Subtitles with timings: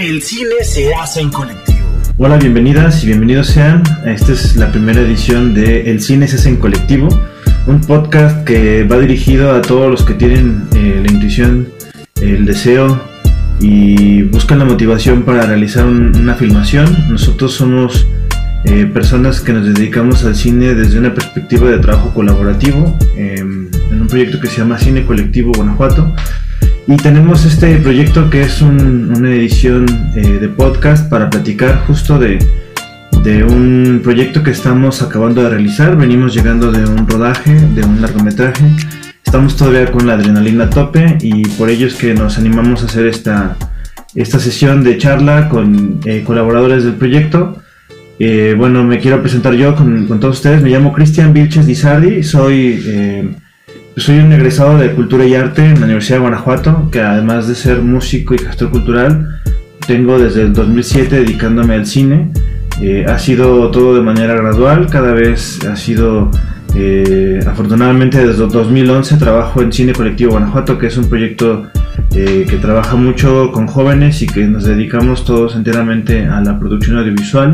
[0.00, 1.86] El cine se hace en colectivo.
[2.16, 3.82] Hola, bienvenidas y bienvenidos sean.
[4.06, 7.06] Esta es la primera edición de El cine se hace en colectivo,
[7.66, 11.68] un podcast que va dirigido a todos los que tienen eh, la intuición,
[12.22, 12.98] el deseo
[13.60, 16.96] y buscan la motivación para realizar una filmación.
[17.10, 18.06] Nosotros somos
[18.64, 24.00] eh, personas que nos dedicamos al cine desde una perspectiva de trabajo colaborativo em, en
[24.00, 26.14] un proyecto que se llama Cine Colectivo Guanajuato.
[26.90, 29.86] Y tenemos este proyecto que es una edición
[30.16, 32.44] eh, de podcast para platicar justo de,
[33.22, 35.96] de un proyecto que estamos acabando de realizar.
[35.96, 38.64] Venimos llegando de un rodaje, de un largometraje.
[39.24, 42.86] Estamos todavía con la adrenalina a tope y por ello es que nos animamos a
[42.86, 43.56] hacer esta,
[44.16, 47.62] esta sesión de charla con eh, colaboradores del proyecto.
[48.18, 50.60] Eh, bueno, me quiero presentar yo con, todos ustedes.
[50.60, 53.36] Me llamo Cristian Vilches Dizardi, soy,
[54.00, 57.54] soy un egresado de Cultura y Arte en la Universidad de Guanajuato, que además de
[57.54, 59.40] ser músico y gestor cultural,
[59.86, 62.32] tengo desde el 2007 dedicándome al cine.
[62.80, 66.30] Eh, ha sido todo de manera gradual, cada vez ha sido,
[67.46, 71.66] afortunadamente desde el 2011 trabajo en Cine Colectivo Guanajuato, que es un proyecto
[72.10, 77.52] que trabaja mucho con jóvenes y que nos dedicamos todos enteramente a la producción audiovisual.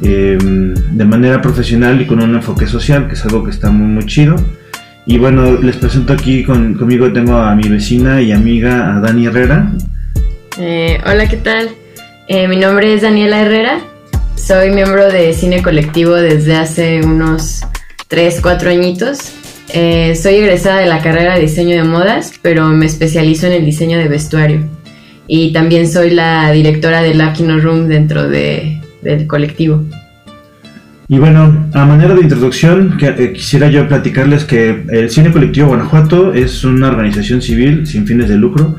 [0.00, 4.06] De manera profesional y con un enfoque social, que es algo que está muy, muy
[4.06, 4.34] chido.
[5.10, 9.72] Y bueno, les presento aquí conmigo, tengo a mi vecina y amiga, a Dani Herrera.
[10.58, 11.70] Eh, hola, ¿qué tal?
[12.28, 13.80] Eh, mi nombre es Daniela Herrera,
[14.34, 17.62] soy miembro de Cine Colectivo desde hace unos
[18.08, 19.32] 3, 4 añitos.
[19.72, 23.64] Eh, soy egresada de la carrera de diseño de modas, pero me especializo en el
[23.64, 24.60] diseño de vestuario.
[25.26, 29.82] Y también soy la directora de Lucky No Room dentro de del colectivo.
[31.10, 36.34] Y bueno, a manera de introducción, eh, quisiera yo platicarles que el Cine Colectivo Guanajuato
[36.34, 38.76] es una organización civil sin fines de lucro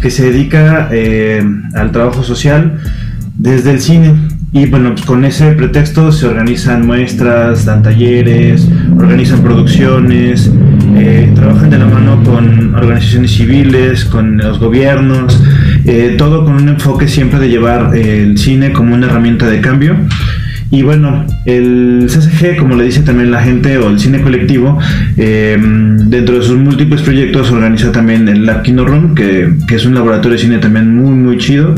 [0.00, 1.44] que se dedica eh,
[1.74, 2.78] al trabajo social
[3.36, 4.14] desde el cine.
[4.52, 10.48] Y bueno, pues con ese pretexto se organizan muestras, dan talleres, organizan producciones,
[10.94, 15.42] eh, trabajan de la mano con organizaciones civiles, con los gobiernos,
[15.86, 19.96] eh, todo con un enfoque siempre de llevar el cine como una herramienta de cambio.
[20.70, 24.78] Y bueno, el CCG, como le dice también la gente, o el cine colectivo,
[25.16, 29.84] eh, dentro de sus múltiples proyectos organiza también el Lab Kino Room, que, que, es
[29.84, 31.74] un laboratorio de cine también muy, muy chido.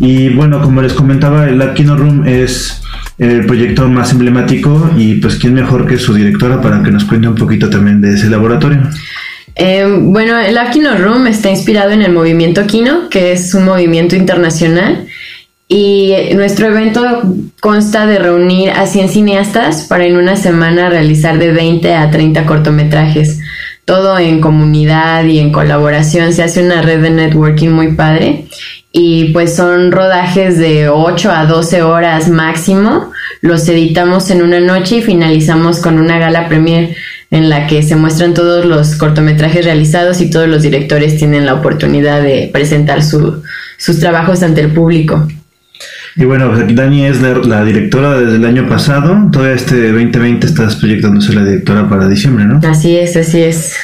[0.00, 2.82] Y bueno, como les comentaba, el Lab Kino Room es
[3.18, 7.28] el proyecto más emblemático y pues quién mejor que su directora para que nos cuente
[7.28, 8.80] un poquito también de ese laboratorio.
[9.54, 14.16] Eh, bueno, el Kino Room está inspirado en el movimiento Kino, que es un movimiento
[14.16, 15.06] internacional.
[15.74, 17.22] Y nuestro evento
[17.58, 22.44] consta de reunir a 100 cineastas para en una semana realizar de 20 a 30
[22.44, 23.40] cortometrajes.
[23.86, 26.34] Todo en comunidad y en colaboración.
[26.34, 28.48] Se hace una red de networking muy padre.
[28.92, 33.10] Y pues son rodajes de 8 a 12 horas máximo.
[33.40, 36.94] Los editamos en una noche y finalizamos con una gala premier
[37.30, 41.54] en la que se muestran todos los cortometrajes realizados y todos los directores tienen la
[41.54, 45.26] oportunidad de presentar sus trabajos ante el público.
[46.14, 49.30] Y bueno, pues Dani es la, directora desde el año pasado.
[49.32, 52.60] Todavía este 2020 estás proyectándose la directora para diciembre, ¿no?
[52.68, 53.74] Así es, así es.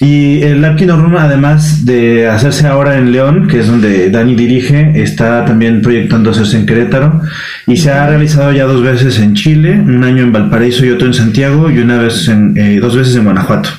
[0.00, 5.00] Y el Lab Room, además de hacerse ahora en León, que es donde Dani dirige,
[5.00, 7.22] está también proyectando hacerse en Querétaro.
[7.68, 11.06] Y se ha realizado ya dos veces en Chile, un año en Valparaíso y otro
[11.06, 13.70] en Santiago, y una vez en, eh, dos veces en Guanajuato.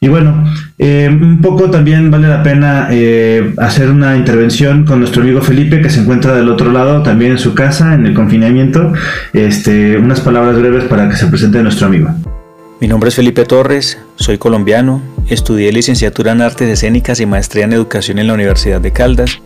[0.00, 0.44] Y bueno,
[0.76, 5.80] eh, un poco también vale la pena eh, hacer una intervención con nuestro amigo Felipe,
[5.80, 8.92] que se encuentra del otro lado, también en su casa, en el confinamiento.
[9.32, 12.10] Este, unas palabras breves para que se presente nuestro amigo.
[12.80, 17.72] Mi nombre es Felipe Torres, soy colombiano, estudié licenciatura en Artes Escénicas y maestría en
[17.72, 19.40] Educación en la Universidad de Caldas.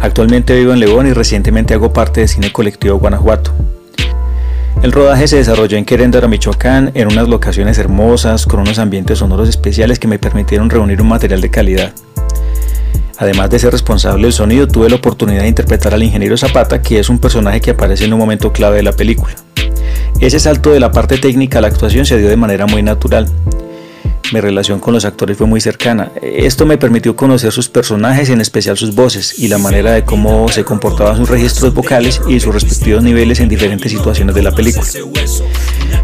[0.00, 3.52] Actualmente vivo en León y recientemente hago parte de Cine Colectivo Guanajuato.
[4.82, 9.48] El rodaje se desarrolló en Querétaro, Michoacán, en unas locaciones hermosas, con unos ambientes sonoros
[9.48, 11.92] especiales que me permitieron reunir un material de calidad.
[13.18, 17.00] Además de ser responsable del sonido, tuve la oportunidad de interpretar al ingeniero Zapata, que
[17.00, 19.34] es un personaje que aparece en un momento clave de la película.
[20.20, 23.28] Ese salto de la parte técnica a la actuación se dio de manera muy natural
[24.32, 26.10] mi relación con los actores fue muy cercana.
[26.22, 30.48] Esto me permitió conocer sus personajes, en especial sus voces, y la manera de cómo
[30.48, 34.86] se comportaban sus registros vocales y sus respectivos niveles en diferentes situaciones de la película.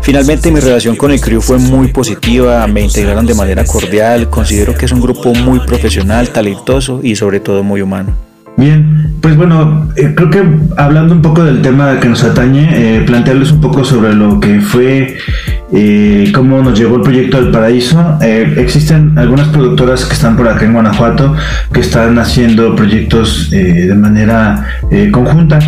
[0.02, 4.74] Finalmente mi relación con el crew fue muy positiva, me integraron de manera cordial, considero
[4.74, 8.14] que es un grupo muy profesional, talentoso y sobre todo muy humano.
[8.56, 10.42] Bien, pues bueno, eh, creo que
[10.76, 14.60] hablando un poco del tema que nos atañe, eh, plantearles un poco sobre lo que
[14.60, 15.16] fue
[15.76, 18.18] eh, cómo nos llegó el proyecto del paraíso.
[18.22, 21.34] Eh, existen algunas productoras que están por acá en Guanajuato
[21.72, 24.64] que están haciendo proyectos eh, de manera
[25.10, 25.58] conjunta.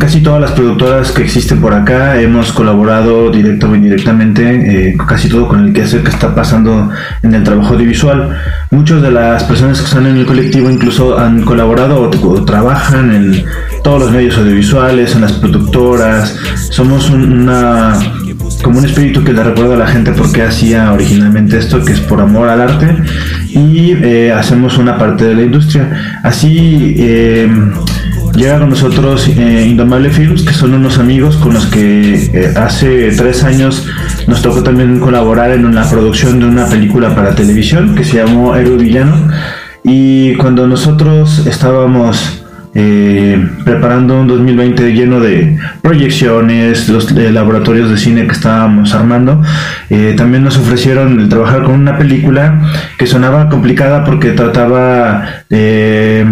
[0.00, 5.46] Casi todas las productoras que existen por acá hemos colaborado directo o indirectamente, casi todo
[5.46, 6.88] con el que hace que está pasando
[7.22, 8.34] en el trabajo audiovisual.
[8.70, 13.44] Muchas de las personas que están en el colectivo incluso han colaborado o, trabajan en
[13.82, 16.34] todos los medios audiovisuales, en las productoras.
[16.70, 17.92] Somos una
[18.64, 21.92] como un espíritu que le recuerda a la gente por qué hacía originalmente esto, que
[21.92, 22.96] es por amor al arte,
[23.50, 26.20] y eh, hacemos una parte de la industria.
[26.22, 27.48] Así eh,
[28.34, 33.44] llega con nosotros eh, Indomable Films, que son unos amigos con los que hace tres
[33.44, 33.86] años
[34.26, 38.56] nos tocó también colaborar en la producción de una película para televisión que se llamó
[38.56, 39.28] Héroe Villano.
[39.84, 42.43] Y cuando nosotros estábamos
[42.74, 49.42] eh, preparando un 2020 lleno de proyecciones, los laboratorios de cine que estábamos armando.
[49.90, 52.60] Eh, también nos ofrecieron el trabajar con una película
[52.98, 56.26] que sonaba complicada porque trataba de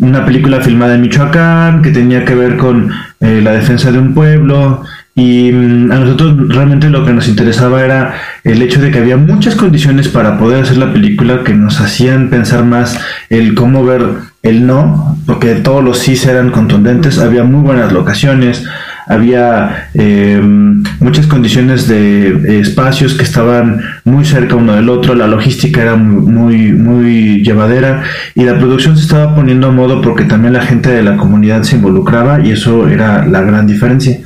[0.00, 4.14] una película filmada en Michoacán, que tenía que ver con eh, la defensa de un
[4.14, 4.82] pueblo.
[5.14, 9.16] Y mm, a nosotros realmente lo que nos interesaba era el hecho de que había
[9.16, 12.98] muchas condiciones para poder hacer la película que nos hacían pensar más
[13.30, 14.02] el cómo ver
[14.42, 18.64] el no, porque todos los sí eran contundentes, había muy buenas locaciones,
[19.06, 20.40] había eh,
[21.00, 26.72] muchas condiciones de espacios que estaban muy cerca uno del otro, la logística era muy,
[26.72, 28.02] muy llevadera
[28.34, 31.62] y la producción se estaba poniendo a modo porque también la gente de la comunidad
[31.62, 34.18] se involucraba y eso era la gran diferencia.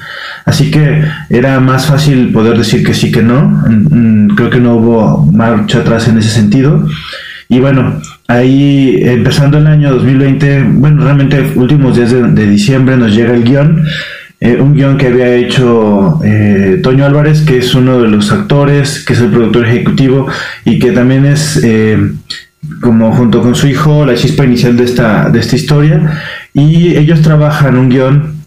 [0.44, 4.76] Así que era más fácil poder decir que sí que no, mm, creo que no
[4.76, 6.86] hubo marcha atrás en ese sentido.
[7.50, 13.34] Y bueno, ahí empezando el año 2020, bueno, realmente últimos días de, diciembre nos llega
[13.34, 13.84] el guion.
[14.40, 19.05] Eh, un guion que había hecho eh, Toño Álvarez, que es uno de los actores,
[19.05, 20.29] que es el productor ejecutivo
[20.64, 21.99] y que también es, eh,
[22.81, 26.23] como junto con su hijo, la chispa inicial de esta, de esta historia.
[26.55, 28.38] Y ellos trabajan un guion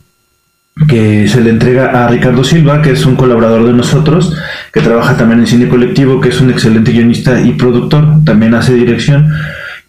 [0.88, 4.34] que se le entrega a Ricardo Silva, que es un colaborador de nosotros,
[4.72, 8.74] que trabaja también en cine colectivo, que es un excelente guionista y productor, también hace
[8.74, 9.30] dirección,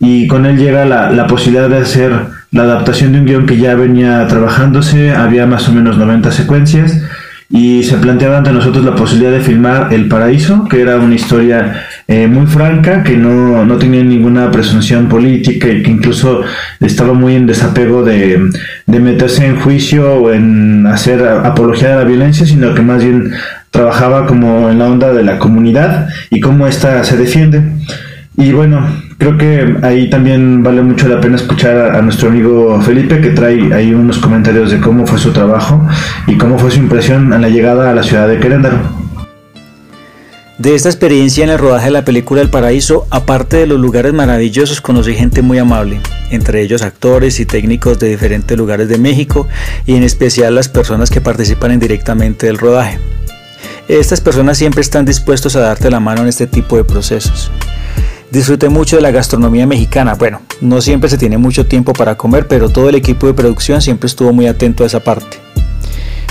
[0.00, 2.12] y con él llega la, la posibilidad de hacer
[2.52, 7.02] la adaptación de un guion que ya venía trabajándose, había más o menos 90 secuencias,
[7.48, 11.84] y se planteaba ante nosotros la posibilidad de filmar El Paraíso, que era una historia
[12.08, 16.42] eh, muy franca, que no, no, tenía ninguna presunción política y que incluso
[16.80, 18.50] estaba muy en desapego de,
[18.86, 23.32] de meterse en juicio o en hacer apología de la violencia, sino que más bien
[23.70, 27.62] trabajaba como en la onda de la comunidad y cómo ésta se defiende.
[28.34, 28.86] Y bueno,
[29.22, 33.72] creo que ahí también vale mucho la pena escuchar a, nuestro amigo Felipe que trae
[33.72, 35.80] ahí unos comentarios de cómo fue su trabajo
[36.26, 38.78] y cómo fue su impresión a la llegada a la ciudad de Querétaro.
[40.58, 44.12] De esta experiencia en el rodaje de la película El Paraíso, aparte de los lugares
[44.12, 49.46] maravillosos, conocí gente muy amable, entre ellos actores y técnicos de diferentes lugares de México
[49.86, 52.98] y en especial las personas que participan indirectamente del rodaje.
[53.86, 57.52] Estas personas siempre están dispuestos a darte la mano en este tipo de procesos.
[58.32, 60.14] Disfruté mucho de la gastronomía mexicana.
[60.14, 63.82] Bueno, no siempre se tiene mucho tiempo para comer, pero todo el equipo de producción
[63.82, 65.36] siempre estuvo muy atento a esa parte.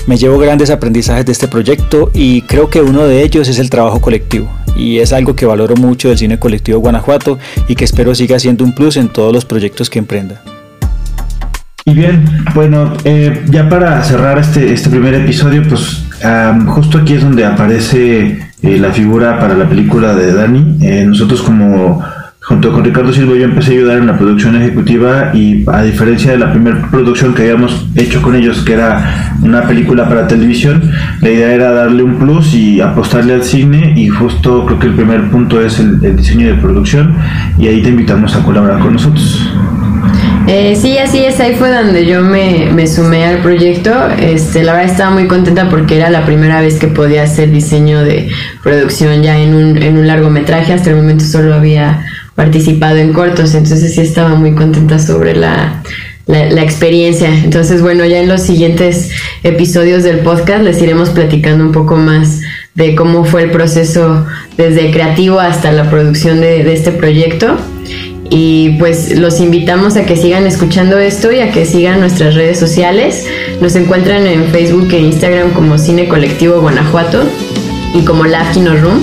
[0.07, 3.69] Me llevo grandes aprendizajes de este proyecto y creo que uno de ellos es el
[3.69, 4.51] trabajo colectivo.
[4.75, 7.37] Y es algo que valoro mucho del cine colectivo Guanajuato
[7.67, 10.41] y que espero siga siendo un plus en todos los proyectos que emprenda.
[11.85, 12.25] Y bien,
[12.55, 16.03] bueno, eh, ya para cerrar este, este primer episodio, pues
[16.65, 20.77] justo aquí es donde aparece eh, la figura para la película de Dani.
[20.81, 22.03] Eh, nosotros como
[22.43, 26.31] junto con Ricardo Silva yo empecé a ayudar en la producción ejecutiva y a diferencia
[26.31, 30.81] de la primera producción que habíamos hecho con ellos, que era una película para televisión,
[31.21, 34.95] la idea era darle un plus y apostarle al cine y justo creo que el
[34.95, 37.15] primer punto es el diseño de producción
[37.57, 39.49] y ahí te invitamos a colaborar con nosotros.
[40.53, 43.89] Eh, sí, así es, ahí fue donde yo me, sumé al proyecto.
[44.19, 48.03] Este, la verdad estaba muy contenta porque era la primera vez que podía hacer diseño
[48.03, 48.27] de
[48.61, 50.73] producción ya en un, en un largometraje.
[50.73, 52.05] Hasta el momento solo había
[52.35, 55.81] participado en cortos, entonces sí estaba muy contenta sobre la,
[56.27, 57.33] experiencia.
[57.33, 59.09] Entonces, bueno, ya en los siguientes
[59.43, 62.41] episodios del podcast les iremos platicando un poco más
[62.75, 64.25] de cómo fue el proceso
[64.57, 67.57] desde creativo hasta la producción de este proyecto.
[68.33, 72.57] Y pues los invitamos a que sigan escuchando esto y a que sigan nuestras redes
[72.57, 73.25] sociales.
[73.59, 77.23] Nos encuentran en Facebook e Instagram como Cine Colectivo Guanajuato
[77.93, 78.23] y como
[78.53, 79.01] Kino Room.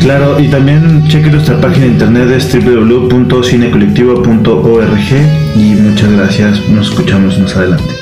[0.00, 4.98] Claro, y también chequen nuestra página de internet es www.cinecolectivo.org
[5.56, 7.94] y muchas gracias, nos escuchamos más adelante.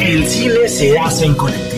[0.00, 1.71] El cine se hace en colectivo.